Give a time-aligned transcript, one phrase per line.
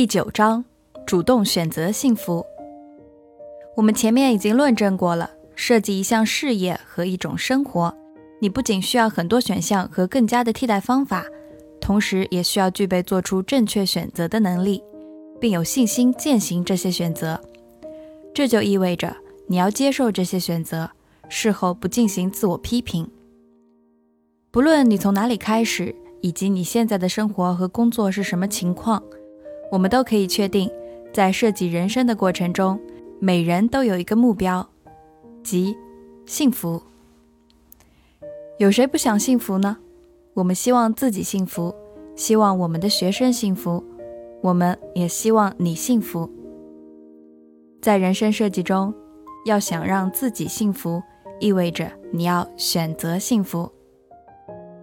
[0.00, 0.64] 第九章，
[1.06, 2.42] 主动选择幸福。
[3.76, 7.94] 我们前面已经论证过了，设计一项事业和一种生活，
[8.40, 11.26] 你不仅需要很多选项和更加的替代方法，
[11.82, 14.82] 同时也需要具备做出正确选择的能力，
[15.38, 17.38] 并有信心践行这些选择。
[18.32, 19.14] 这就意味着
[19.48, 20.90] 你要接受这些选择，
[21.28, 23.06] 事后不进行自我批评。
[24.50, 29.02] 不论你从哪里开始，以及你现在的生活和工作是什么情况。
[29.70, 30.70] 我们都可以确定，
[31.12, 32.78] 在设计人生的过程中，
[33.20, 34.68] 每人都有一个目标，
[35.42, 35.76] 即
[36.26, 36.82] 幸福。
[38.58, 39.78] 有谁不想幸福呢？
[40.34, 41.74] 我们希望自己幸福，
[42.14, 43.82] 希望我们的学生幸福，
[44.42, 46.28] 我们也希望你幸福。
[47.80, 48.92] 在人生设计中，
[49.46, 51.02] 要想让自己幸福，
[51.40, 53.70] 意味着你要选择幸福。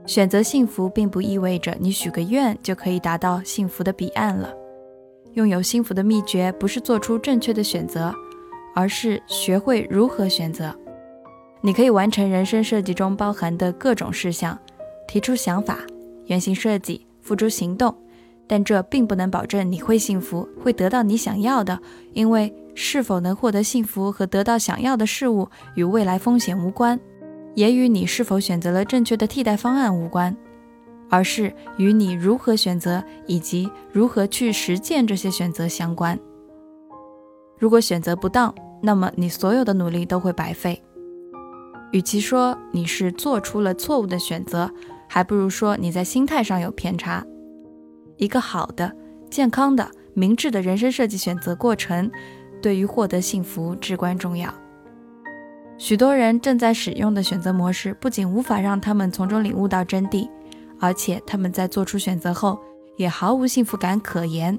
[0.07, 4.56] 选择幸福，并不意味着你许个愿就可以达到幸福的彼岸了。
[5.37, 8.11] 拥有幸福的秘诀不是做出正确的选择，
[8.73, 10.75] 而是学会如何选择。
[11.61, 14.57] 你可以完成人生设计中包含的各种事项，
[15.07, 15.77] 提出想法、
[16.25, 17.95] 原型设计、付诸行动，
[18.47, 21.79] 但这并不能保证你会幸福，会得到你想要的。
[22.13, 26.99] 因为是否能获得幸福和得到想要的事物与未来风险无关，
[27.53, 30.35] 也与你是否选择了正确的替代方案无关。
[31.09, 36.17] 而是与你如何选择以及如何去实践这些选择相关。
[37.57, 40.81] 如果选择不当，那么你所有的努力都会白费。
[41.91, 44.69] 与其说你是做出了错误的选择，
[45.07, 47.25] 还不如说你在心态上有偏差。
[48.17, 48.93] 一个好的、
[49.29, 52.11] 健康的、明智的人生设计选择过程，
[52.61, 54.53] 对于获得幸福至关重要。
[55.77, 60.27] 许多人正在使用的选择模式，不仅无法让他们从中领悟到真谛。
[60.79, 62.59] 而且他们在做出选择后
[62.95, 64.57] 也毫无幸福感可言。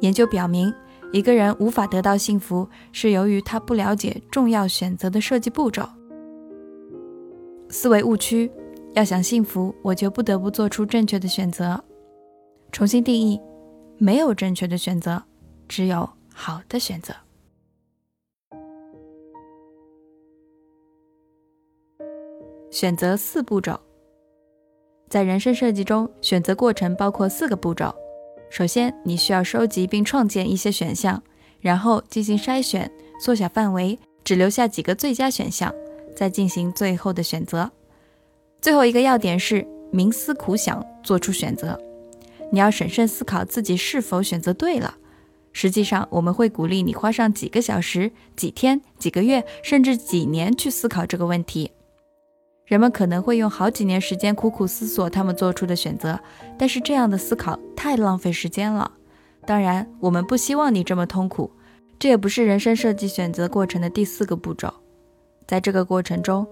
[0.00, 0.72] 研究表明，
[1.12, 5.88] 一个人无法得到幸福，是由于他不了解重要选择的设计步骤。
[7.68, 8.50] 思维误区：
[8.94, 11.82] 要想幸福，我就不得不做出正确的选择。
[12.70, 13.40] 重新定义：
[13.98, 15.22] 没有正确的选择，
[15.68, 17.14] 只有好的选择。
[22.70, 23.78] 选择四步骤。
[25.12, 27.94] 在人生设计中，选择过程包括四个步骤。
[28.48, 31.22] 首先，你需要收集并创建一些选项，
[31.60, 32.90] 然后进行筛选，
[33.20, 35.70] 缩小范围，只留下几个最佳选项，
[36.16, 37.70] 再进行最后的选择。
[38.62, 41.78] 最后一个要点是冥思苦想，做出选择。
[42.50, 44.94] 你要审慎思考自己是否选择对了。
[45.52, 51.70] 实际上，我们会鼓励你花上几个小时、几天、几个月，甚至几年去思考这个问题。
[52.72, 56.18] 人们可能会用好几年时间苦苦思索他们做出的选择，
[56.56, 58.90] 但是这样的思考太浪费时间了。
[59.44, 61.50] 当然，我们不希望你这么痛苦。
[61.98, 64.72] 这也不是人生设计选择过程的第四个步骤。
[65.46, 66.46] 在这个过程中，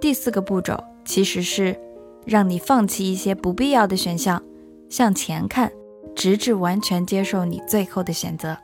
[0.00, 1.78] 第四个步骤其实是
[2.24, 4.42] 让你放弃一些不必要的选项，
[4.88, 5.70] 向前看，
[6.16, 8.56] 直至完全接受你最后的选择。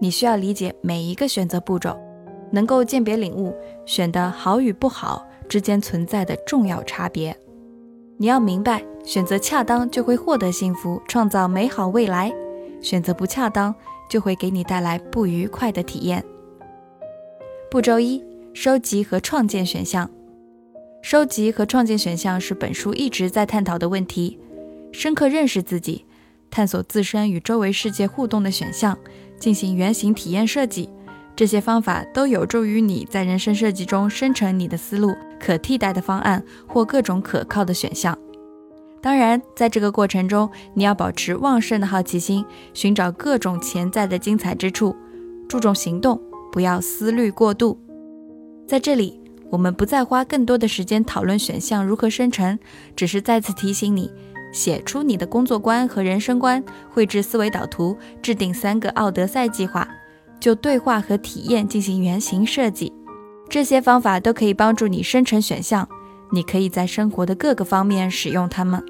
[0.00, 1.96] 你需要理解每一个选择步骤，
[2.50, 3.54] 能够鉴别领悟
[3.86, 5.24] 选的好与不好。
[5.48, 7.36] 之间存在的重要差别，
[8.16, 12.30] 你要明白：选择恰当就会获得幸福，创造美好未来；
[12.80, 13.74] 选择不恰当
[14.08, 16.24] 就会给你带来不愉快的体验。
[17.70, 18.22] 步骤一：
[18.52, 20.08] 收集和创建选项。
[21.02, 24.38] 收集和创建选项是本书一直在探讨的问题。
[24.90, 26.06] 深刻认识自己，
[26.50, 28.96] 探索自身与周围世界互动的选项，
[29.38, 30.88] 进行原型体验设计。
[31.36, 35.12] 这些方法都有助于你在人生设计中生成你的思路、
[35.44, 38.16] 可替代的方案或各种可靠的选项。
[39.02, 44.96] 当然，在这个过程中，你要保持旺盛的好奇心，寻找各种潜在的精彩之处，
[45.46, 46.18] 注重行动，
[46.50, 47.78] 不要思虑过度。
[48.66, 52.58] 在这里，我们不再花更多的时间讨论选项如何生成，
[52.96, 54.10] 只是再次提醒你：
[54.50, 59.86] 写出你的工作观和人生观，绘制思维导图，制定三个奥德赛计划。
[60.40, 62.90] 就对话和体验进行原型设计，
[63.54, 65.88] 这些方法都可以帮助你生成选项。
[66.32, 68.84] 你可以在生活的各个方面使用它们。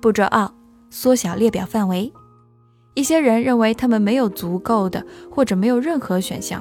[0.00, 0.48] 步骤二：
[0.88, 2.12] 缩小列表范围。
[2.94, 6.60] 一些人认为他们没有足够的，或者没有任何选项；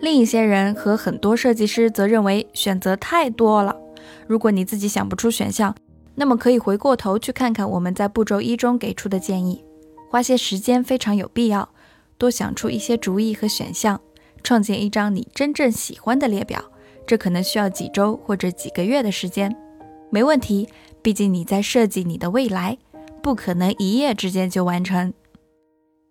[0.00, 3.76] 另一些人和很多设计师则认为选择太多了。
[4.26, 5.72] 如果你自己想不出选项，
[6.16, 9.64] 那么可以回过头去看看我们在步骤一中给出的建议，
[10.10, 11.68] 花些时间非常有必要。
[12.18, 14.00] 多想出一些主意和选项，
[14.44, 16.62] 创建一张你真正喜欢的列表。
[17.06, 19.54] 这可能需要几周或者几个月的时间，
[20.10, 20.68] 没问题。
[21.02, 22.78] 毕竟你在设计你的未来，
[23.22, 25.12] 不可能一夜之间就完成。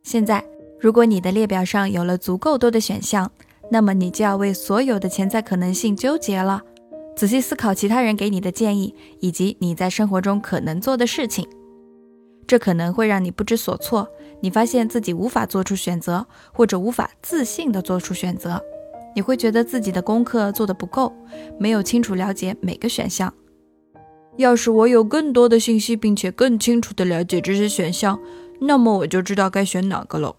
[0.03, 0.45] 现在，
[0.79, 3.31] 如果你的列表上有了足够多的选项，
[3.71, 6.61] 那么你就要为所有的潜在可能性纠结了。
[7.15, 11.47] 仔细思考其他人给你的建议，以及你在生活中可能做的事情，
[12.45, 14.07] 这可能会让你不知所措。
[14.43, 18.61] 你发现自己无法做出选择，或者无法自信地做出选择。
[19.15, 21.13] 你会觉得自己的功课做得不够，
[21.57, 23.33] 没有清楚了解每个选项。
[24.35, 28.19] 要是我有更多的信息，并且更清楚地了解这些选项，
[28.59, 30.35] 那么我就知道该选哪个了。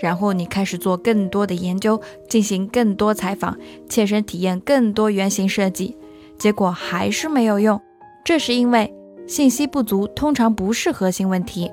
[0.00, 3.58] 然后你开始做更多的研究，进行更多采访，
[3.90, 5.98] 切身体验更多原型设计，
[6.38, 7.78] 结果还是没有用。
[8.24, 8.90] 这是因为
[9.26, 11.70] 信息不足通常不是核心问题。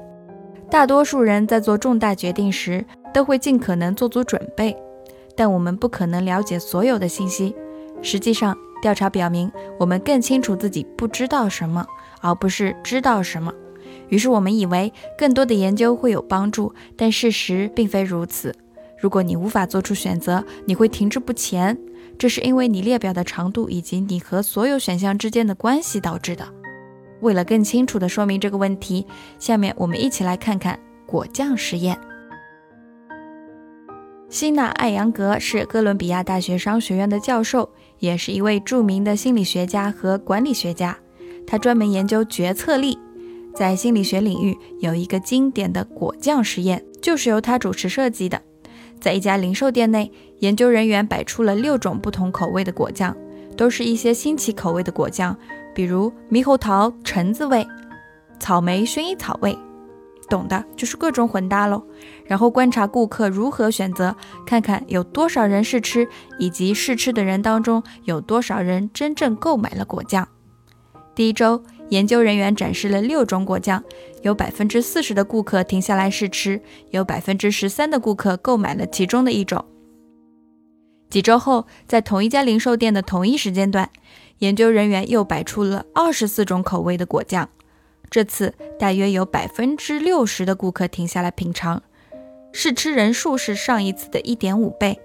[0.69, 4.75] 大多数人在做重大决定时都会尽可能做足准备，
[5.35, 7.55] 但我们不可能了解所有的信息。
[8.01, 11.85] 实际上，调查表明，我们更清楚自己不知道什么，
[12.21, 13.53] 而不是知道什么。
[14.09, 18.53] 于是我们以为更多的研究会有帮助，但事实并非如此。
[18.99, 21.77] 如果你无法做出选择，你会停滞不前，
[22.17, 26.45] 这是因为你列表的长度以及你和所有选项之间的关系导致的。
[27.21, 29.05] 为了更清楚地说明这个问题，
[29.39, 31.97] 下面我们一起来看看果酱实验。
[34.29, 37.69] 希纳·艾扬格是哥伦比亚大学商学院的教授，
[37.99, 40.97] 也是一位著名的心理学家和管理学家。
[41.47, 42.97] 他专门研究决策力。
[43.53, 48.41] 在心理学领域有一个经典的果酱实验，就是由他主持设计的。
[48.99, 53.15] 在一家零售店内，研究人员摆出了六种不同口味的果酱，
[53.55, 55.37] 都是一些新奇口味的果酱，
[55.75, 57.67] 比如猕猴桃橙子味、
[58.39, 59.55] 草莓薰衣草味，
[60.27, 61.83] 懂的就是各种混搭喽。
[62.25, 64.15] 然后观察顾客如何选择，
[64.47, 66.07] 看看有多少人试吃，
[66.39, 70.27] 以及试吃的人当中有多少人真正购买了果酱。
[71.13, 71.61] 第一周。
[71.89, 73.83] 研究人员展示了六种果酱，
[74.23, 79.63] 有百分之四十的顾客停下来试吃，有百分之十三的顾客购买了其中的一种。
[81.07, 83.87] 几周后，在同一家零售店的同一时间段，
[84.39, 87.49] 研究人员又摆出了二十四种口味的果酱，
[88.09, 91.81] 这次大约有百分之六十的顾客停下来品尝，
[92.51, 94.99] 试吃人数是上一次的一点五倍，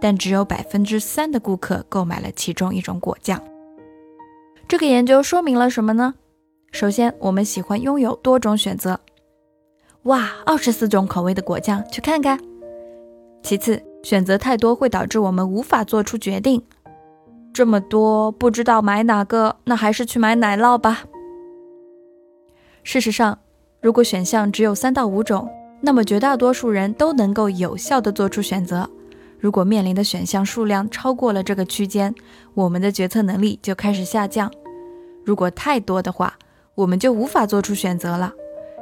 [0.00, 3.42] 但只有百分之三的顾客购买了其中一种果酱。
[4.66, 6.14] 这个研究说明了什么呢？
[6.72, 9.00] 首先，我们喜欢拥有多种选择。
[10.04, 12.40] 哇，二十四种口味的果酱，去看看。
[13.42, 16.62] 其次，选择太多会导致我们无法做出决定。
[17.52, 21.04] 这么多，不知道买哪个，那还是去买奶酪吧。
[22.82, 23.38] 事实上，
[23.80, 25.48] 如果选项只有三到五种，
[25.80, 28.88] 那么绝大多数人都能够有效地做出选择。
[29.38, 32.14] 如果面临的选项数量超过了这个区间，
[32.54, 34.50] 我们的决策能力就开始下降。
[35.24, 36.34] 如果太多的话，
[36.74, 38.32] 我们就无法做出选择了。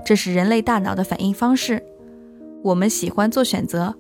[0.05, 1.83] 这是人类大脑的反应方式。
[2.63, 3.95] 我们喜欢做选择，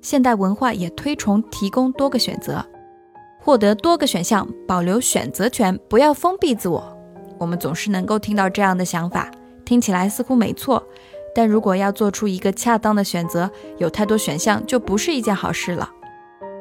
[0.00, 2.64] 现代文化也推崇提供多个选择，
[3.46, 6.98] 获得多个选项，保留选择权，不要封闭自我。
[7.38, 9.30] 我们总是能够听到这样的想法，
[9.64, 10.84] 听起来似乎没错。
[11.32, 13.48] 但如果要做出一个恰当的选择，
[13.78, 15.88] 有太多选项就不是一件好事了。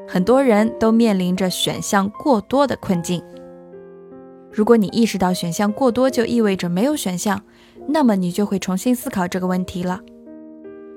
[0.07, 3.19] 很多人都面临着选项过多的困境。
[4.51, 7.41] 如果你意识到选项过多就意味着没有选项，
[7.87, 10.01] 那么你就会重新思考这个问题了。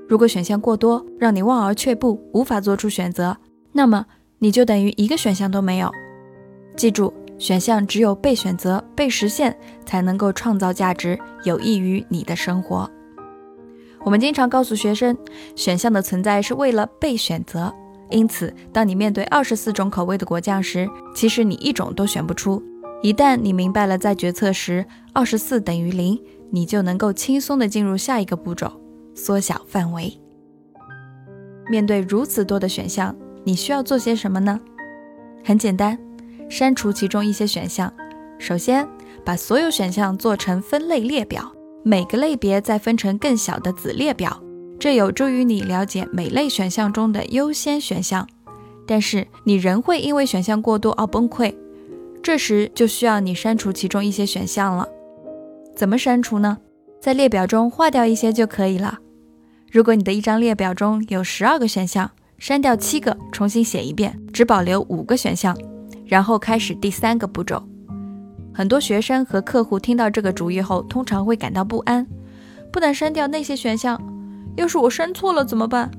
[0.06, 3.38] 如果选项过多让你望而却步，无法做出选择，
[3.72, 4.04] 那么
[4.38, 5.90] 你就等于一个选项都没有。
[6.76, 12.88] 记住，选项只有被选择、被实现，才能够创造价值，有益于你的生活。
[14.04, 15.16] 我们经常告诉学生，
[15.56, 17.74] 选项的存在是为了被选择。
[18.10, 22.62] 因此，当你面对二十四种口味的果酱时，其实你一种都选不出。
[23.02, 26.18] 一旦你明白了在决策时二十四等于零，
[26.50, 28.72] 你就能够轻松地进入下一个步骤——
[29.14, 30.18] 缩小范围。
[31.68, 33.14] 面对如此多的选项，
[33.48, 34.60] 你需要做些什么呢？
[35.42, 35.98] 很简单，
[36.50, 37.90] 删除其中一些选项。
[38.38, 38.86] 首先，
[39.24, 41.50] 把所有选项做成分类列表，
[41.82, 44.38] 每个类别再分成更小的子列表。
[44.78, 48.28] 这有助于你了解每类选项中的优先选项，
[48.86, 51.50] 但是你仍会因为选项过多而崩溃。
[52.22, 54.86] 这时就需要你删除其中一些选项了。
[55.74, 56.58] 怎么删除呢？
[57.00, 58.98] 在列表中划掉一些就可以了。
[59.72, 65.56] 如果你的一张列表中有十二个选项，删掉七个，重新写一遍，只保留五个选项，
[66.06, 67.62] 然后开始第三个步骤。
[68.54, 72.06] 很多学生和客户听到这个主意后，通常会感到不安，
[72.72, 74.00] 不能删掉那些选项。
[74.56, 75.90] 要是我删错了怎么办？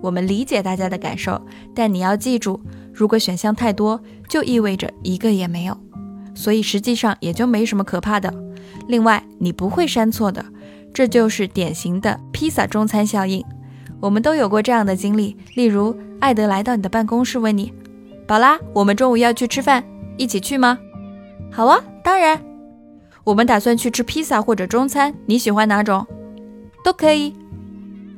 [0.00, 1.40] 我们理解大家的感受，
[1.74, 2.60] 但你要记住，
[2.92, 5.76] 如果选项太多，就意味着一个也没有，
[6.34, 8.32] 所以实际上也就没什么可怕的。
[8.86, 10.44] 另外，你不会删错的，
[10.94, 13.44] 这就是典型的披萨中餐效应。
[14.02, 17.72] 我们都有过这样的经历，例如艾德来到你的办公室问你
[18.26, 19.84] ：“宝拉，我们中午要去吃饭，
[20.16, 20.76] 一起去吗
[21.52, 22.42] ？”“好啊，当然。
[23.22, 26.04] ”“我们打算去吃披萨或者中餐，你喜欢哪种
[26.84, 27.32] ？”“都可以。”“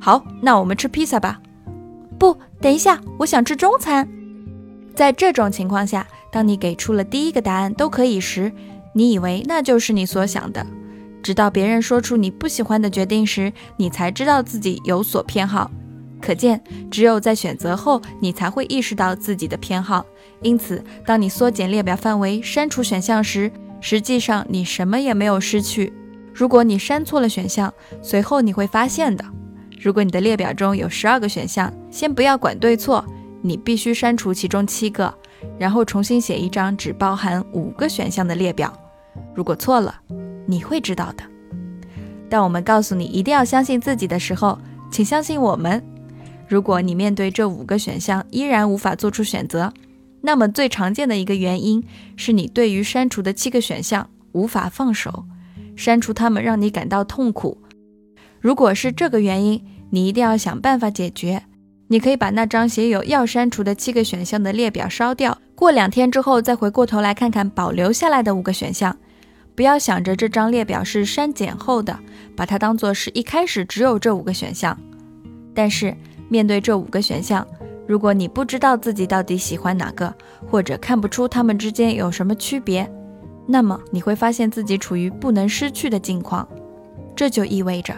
[0.01, 1.39] 好，那我们吃披萨吧。
[2.17, 4.09] ”“不，等一下，我想吃中餐。”
[4.95, 8.51] 在这种情况下，当你给出了第一个答案都可以时，
[8.93, 10.65] 你以为那就是你所想的。
[11.25, 15.71] 直到别人说出你不喜欢的决定时，你才知道自己有所偏好。
[16.21, 20.05] 可见，只有在选择后，你才会意识到自己的偏好。
[20.43, 23.51] 因此，当你缩减列表范围、删除选项时，
[23.81, 25.91] 实际上你什么也没有失去。
[26.31, 29.25] 如果你删错了选项，随后你会发现的。
[29.81, 33.03] 如果你的列表中有十二个选项，先不要管对错，
[33.41, 35.11] 你必须删除其中七个，
[35.57, 38.71] 然后重新写一张只包含五个选项的列表。
[39.33, 39.95] 如果错了，
[40.45, 41.23] 你会知道的。
[42.29, 44.57] 当我们告诉你一定要相信自己的时候，
[44.91, 45.83] 请相信我们。
[46.47, 49.71] 如果你面对这五个选项依然无法做出选择，
[50.21, 51.83] 那么最常见的一个原因
[52.15, 55.25] 是你对于删除的七个选项无法放手，
[55.75, 57.57] 删除它们让你感到痛苦。
[58.39, 61.43] 如果是这个原因，你一定要想办法解决。
[61.87, 68.95] 你可以把那张写有要删除的七个选项的列表烧掉，过两天之后再回过头来看看保留下来的五个选项。
[69.55, 71.97] 不要想着这张列表是删减后的，
[72.35, 74.77] 把它当做是一开始只有这五个选项。
[75.53, 75.95] 但是
[76.27, 77.47] 面对这五个选项，
[77.87, 80.13] 如果你不知道自己到底喜欢哪个，
[80.49, 82.91] 或者看不出它们之间有什么区别，
[83.47, 86.45] 那么你会发现自己处于不能失去的境况。
[87.15, 87.95] 这就意味着，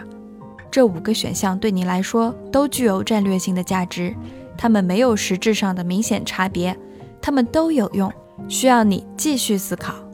[0.70, 4.14] 这五个选项对你来说都具有战略性的价值，
[4.56, 6.76] 它们没有实质上的明显差别，
[7.20, 8.12] 它们都有用，
[8.48, 10.07] 需要你继续思考。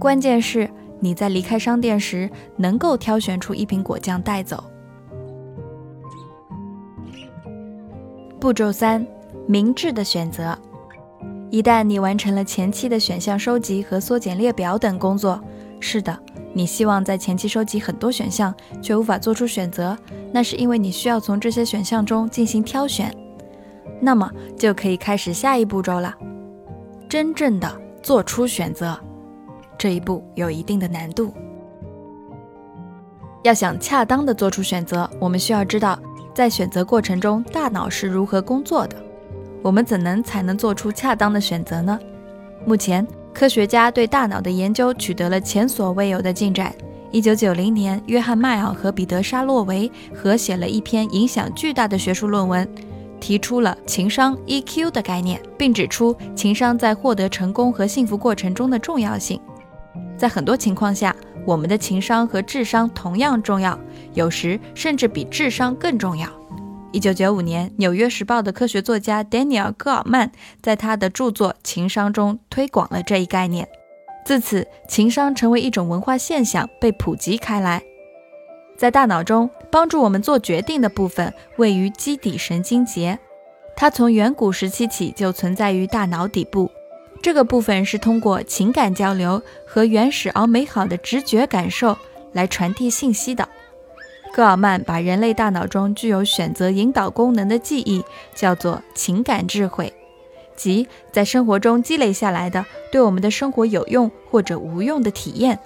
[0.00, 0.66] 关键是
[0.98, 4.64] 你在离开商店时能够挑选出一瓶果酱带走。
[8.40, 9.06] 步骤三：
[9.46, 10.58] 明智的选择。
[11.50, 15.38] 一旦你完成了前期的选项收集和缩减列表等工作，
[15.80, 16.18] 是的，
[16.54, 19.94] 你希望在前期收集很多选项却无法做出选择，
[20.32, 23.14] 那是因为你需要从这些选项中进行挑选。
[24.00, 26.16] 那么就可以开始下一步骤了，
[27.06, 27.70] 真正的
[28.02, 28.98] 做出选择。
[29.80, 31.32] 这一步有一定的难度。
[33.42, 35.98] 要想恰当的做出选择，我们需要知道，
[36.34, 38.96] 在选择过程中大脑是如何工作的。
[39.62, 41.98] 我们怎能才能做出恰当的选择呢？
[42.66, 46.74] 目前，科学家对大脑的研究取得了前所未有的进展。
[47.10, 52.68] 一九九零年，约翰迈尔和彼得沙洛维合写了一篇影响巨大的学术论文，
[53.18, 59.40] 提出了情商 EQ 的概念，并指出情商在获得成功和幸福过程中的重要性。
[60.20, 63.80] 在很多情况下，我们的情商和智商同样重要，
[64.12, 66.28] 有时甚至比智商更重要。
[66.92, 73.66] 一九九五年，《纽约时报》的科学作家 Daniel 戈尔曼在他的著作《情商》中推广了这一概念，
[74.26, 77.82] 自此，情商成为一种文化现象，被普及开来。
[78.76, 83.18] 在大脑中，帮助我们做决定的部分位于基底神经节，
[83.74, 86.70] 它从远古时期起就存在于大脑底部。
[87.22, 91.96] 这个部分是通过情感交流和原始而美好的直觉感受
[92.32, 93.46] 来传递信息的。
[94.32, 98.02] 戈尔曼把人类大脑中具有选择引导功能的记忆
[98.34, 99.92] 叫做情感智慧，
[100.56, 105.58] 即在生活中积累下来的对我们的生活有用或者无用的体验，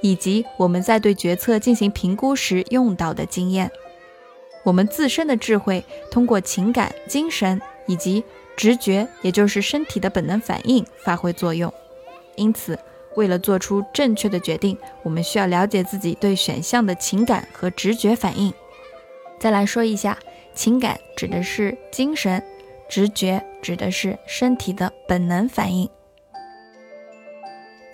[0.00, 3.70] 以及我们在对决策进行评估时用到的经验。
[4.62, 8.24] 我们自身的智慧通过情感、精神以及。
[8.56, 11.72] 直觉，也就是身体的本能反应发挥作用。
[12.36, 12.78] 因此，
[13.16, 18.52] 为了做出正确的决定，我们需要了解自己对选项的情感和直觉反应。
[19.38, 20.18] 再来说一下，
[20.54, 22.42] 情感指的是精神，
[22.88, 25.88] 直觉指的是身体的本能反应。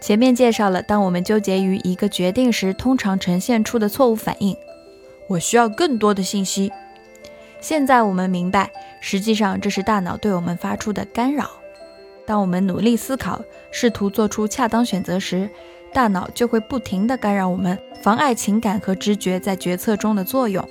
[0.00, 4.56] 前面介绍了，当我们纠结于一个决定时，通常呈现出的错误反应。
[5.28, 6.70] 我需要更多的信息。
[7.68, 11.50] 现在我们明白，实际上这是大脑对我们发出的干扰。
[12.24, 15.50] 当我们努力思考，试图做出恰当选择时，
[15.92, 20.66] 大脑就会不停地干扰我们，妨碍情感和直觉在决策中的作用。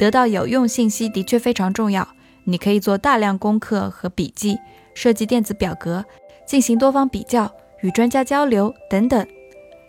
[0.00, 2.08] 得到有用信息的确非常重要，
[2.42, 4.58] 你可以做大量功课和笔记，
[4.94, 6.04] 设计电子表格，
[6.44, 7.48] 进行多方比较，
[7.82, 9.24] 与专家交流等等。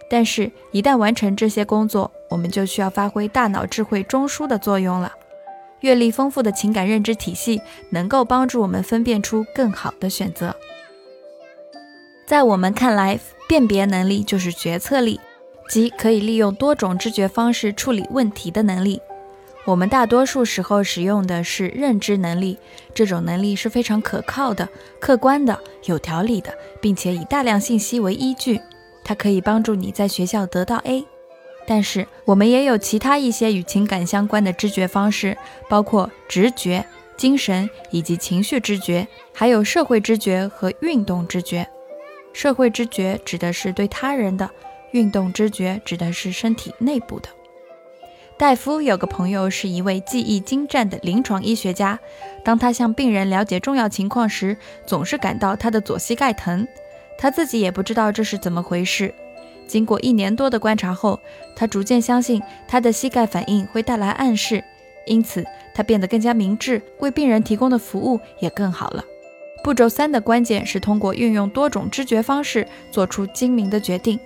[0.08, 5.12] 但是，一旦完成这些工作，我们就需要发挥大脑智慧中枢的作用了。
[5.82, 10.56] 阅历丰富的情感认知体系能够帮助我们分辨出更好的选择。
[12.26, 15.20] 在我们看来，辨别能力就是决策力，
[15.70, 19.02] 即可以利用多种知觉方式处理问题的能力。
[19.66, 22.58] 我们大多数时候使用的是认知能力，
[22.96, 24.68] 这种能力是非常可靠的、
[25.00, 28.60] 客观的、有条理的，并且以大量信息为依据。
[29.04, 31.06] 它可以帮助你在学校得到 A。
[31.68, 35.38] 但是我们也有其他一些与情感相关的知觉方式，
[35.70, 41.68] 包括直觉、精神以及情绪知觉，还有社会知觉和运动知觉。
[42.34, 44.50] 社会知觉指的是对他人的，
[44.92, 47.30] 运动知觉指的是身体内部的。
[48.38, 52.00] 戴夫有个朋友是一位技艺精湛的临床医学家。
[52.44, 56.68] 当他向病人了解重要情况时，总是感到他的左膝盖疼。
[57.20, 59.14] 他自己也不知道这是怎么回事。
[59.72, 61.18] 经过一年多的观察后，
[61.56, 64.62] 他逐渐相信他的膝盖反应会带来暗示，
[65.08, 69.06] 因此他变得更加明智，为病人提供的服务也更好了。
[69.64, 74.20] 步骤三的关键是通过运用多种知觉方式做出精明的决定，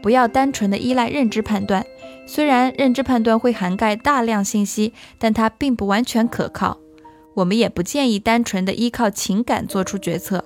[0.00, 1.84] 不要单纯的依赖认知判断。
[2.24, 6.78] 虽然认知判断会涵盖大量信息，但它并不完全可靠。
[7.34, 10.44] 我们也不建议单纯的依靠情感做出决策，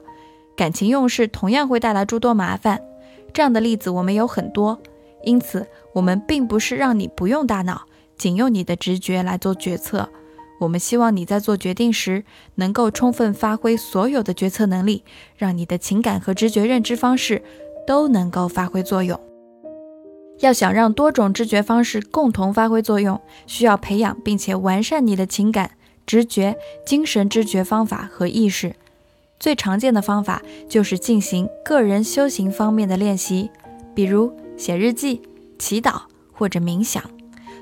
[0.56, 2.80] 感情用事同样会带来诸多麻烦。
[3.32, 4.80] 这样的例子我们有很多，
[5.22, 7.82] 因此我们并不是让你不用大脑，
[8.16, 10.08] 仅用你的直觉来做决策。
[10.60, 12.24] 我们希望你在做决定时
[12.56, 15.04] 能够充分发挥所有的决策能力，
[15.36, 17.42] 让你的情感和直觉认知方式
[17.86, 19.18] 都能够发挥作用。
[20.40, 25.70] 要想让多种知觉方式共同发挥作用，需要培养并且完善你的情感、
[26.06, 28.74] 直觉、精神知觉方法和意识。
[29.38, 33.50] 最常见的方法就是进行个人修行方面的练习，
[33.94, 35.22] 比如写日记、
[35.58, 36.00] 祈祷
[36.32, 37.02] 或者冥想，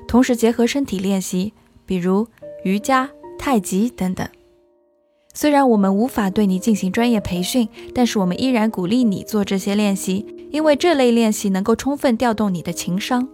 [0.07, 1.53] 同时结合身体练习，
[1.85, 2.27] 比如
[2.63, 4.27] 瑜伽、太极等等。
[5.33, 13.27] 虽然我们无法对你进行专业培训，但是我们依然鼓励你做这些练习，因为这类练习能够充分调动你的情商。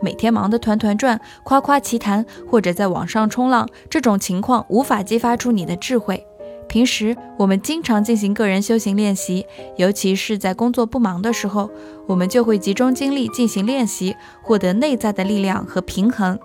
[0.00, 6.24] 每天忙得团团转、夸夸其谈，或者在网上冲浪，这种情况无法激发出你的智慧。
[6.70, 9.44] 平时我们经常进行个人修行练习，
[9.76, 11.68] 尤其是在工作不忙的时候，
[12.06, 16.38] 我们就会集中精力进行练习，获得内在的力量和平衡。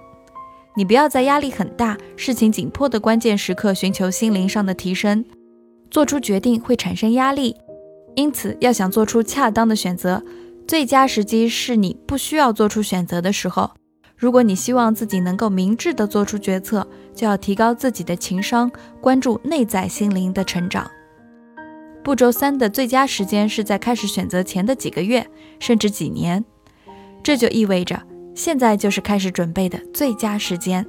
[0.76, 5.24] 你不要在压力很大、事情紧迫的关键时刻寻求心灵上的提升，
[5.92, 7.56] 做出决定会产生压力。
[8.16, 10.24] 因此，要想做出恰当的选择，
[10.68, 13.70] 最佳时机是你不需要做出选择的时候。
[14.26, 20.90] 如果你希望自己能够明智地做出决策，就要提高自己的情商，关注内在心灵的成长。
[22.04, 25.28] 步骤三的最佳时间是在开始选择前的几个月，
[25.60, 26.44] 甚至几年。
[27.22, 28.02] 这就意味着。
[28.34, 30.84] 现在就是开始准备的最佳时间。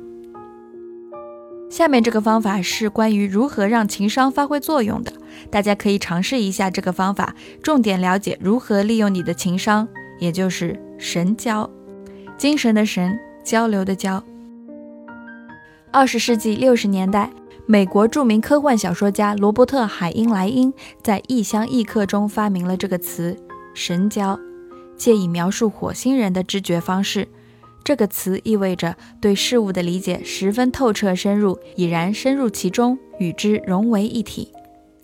[1.68, 5.12] 下面这个方法是关于如何让情商发挥作用的，
[5.50, 9.86] 大家可以尝试一下这个方法，重点了解如何利用你的情商，
[10.18, 11.68] 也就是神交，
[12.38, 14.22] 精神的神，交流的交。
[15.92, 17.30] 二十世纪六十年代，
[17.64, 23.36] 美国著名科幻小说家罗伯特·海因莱因在《异乡异客》中发明了这个词
[23.72, 24.38] “神交”。
[24.98, 27.28] 借以描述火星人的知觉方式，
[27.84, 34.50] 这个词意味着对事物的理解十分透彻深入，已然深入其中，与之融为一体。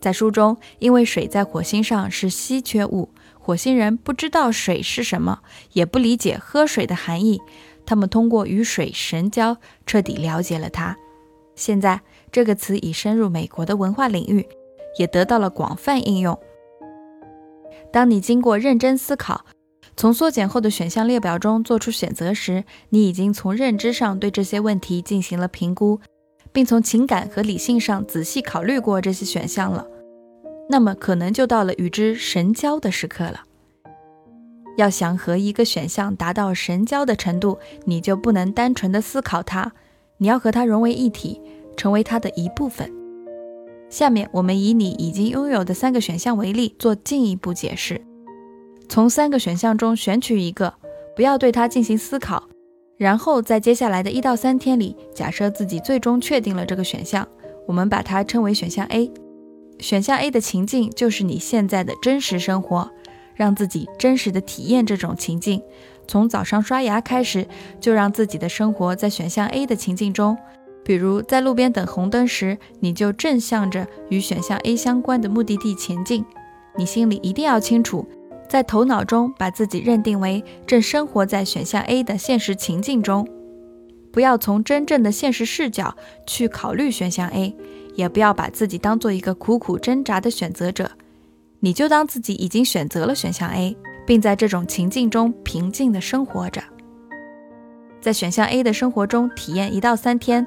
[0.01, 5.41] 在书中，因为水在火星上是稀缺物，火星人不知道水是什么，
[5.75, 7.41] 也不理解喝水的含义。
[7.85, 10.97] 他们通过与水神交，彻底了解了它。
[11.55, 14.47] 现在，这个词已深入美国的文化领域，
[14.99, 16.39] 也得到了广泛应用。
[17.93, 19.45] 当你经过认真思考，
[19.97, 26.01] 从缩减后的选项列表中做出选择时，你已经从认知上对这些问题进行了评估，
[26.53, 29.87] 并从情感和理性上仔细考虑过这些选项了。
[30.71, 33.43] 那么，可能就到了与之神交的时刻了。
[34.77, 39.73] 要想和一个选项达到神交的程度，你就不能单纯的思考它，
[40.19, 41.41] 你要和它融为一体，
[41.77, 42.91] 成为它的一部分。
[43.91, 48.01] 下面，我们以你已经拥有的三个选项为例，做进一步解释。
[48.89, 50.73] 从三个选项中选取一个，
[51.15, 52.49] 不要对它进行思考，
[52.97, 57.29] 然后在接下来的一到三天里，假设自己最终确定了这个选项，
[57.67, 59.11] 我们把它称为选项 A。
[59.79, 62.91] 选项 A 的情境就是你现在的真实生活，
[63.43, 65.61] 让自己真实的体验这种情境。
[66.07, 67.49] 从早上刷牙开始，
[67.81, 70.39] 就让自己的生活在选项 A 的情境中。
[70.85, 76.25] 比如在路边等红灯时，你就正向着与选项 A 相关的目的地前进。
[76.77, 78.07] 你心里一定要清楚。
[78.49, 83.27] 在头脑中把自己认定为正生活在选项 A 的现实情境中，
[84.13, 87.57] 不要从真正的现实视角去考虑选项 A，
[87.95, 90.91] 也不要把自己当做一个苦苦挣扎的选择者，
[91.65, 96.61] 你就当自己已经选择了选项 A，并在这种情境中平静地生活着。
[98.01, 100.45] 在选项 A 的生活中体验一到三天，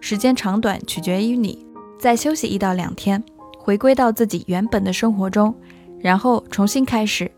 [0.00, 1.64] 时间长短取决于你。
[2.00, 3.22] 再休息一到两天，
[3.56, 5.54] 回归到自己原本的生活中，
[6.00, 7.30] 然后重新开始。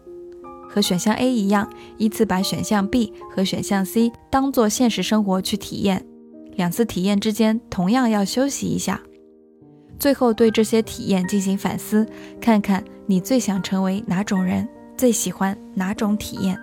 [0.67, 6.03] 和选项 A 一样，依次把选项 B 和选项 C 当做现实生活去体验。
[6.57, 9.03] 两次体验之间同样要休息一下。
[9.99, 12.07] 最后对这些体验进行反思，
[12.41, 16.59] 看看你最想成为哪种人，最喜欢哪种体验。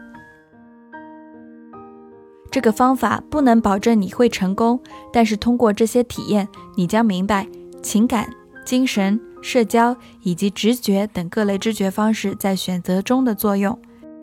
[2.49, 4.79] 这个方法不能保证你会成功，
[5.11, 7.45] 但是通过这些体验，你将明白
[7.83, 8.29] 情感、
[8.65, 13.77] 精神、社交以及直觉等各类知觉方式在选择中的作用。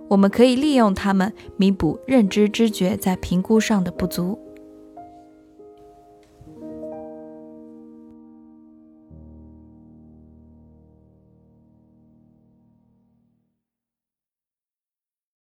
[0.08, 4.38] 我们可以利用它们弥补认知知觉在评估上的不足。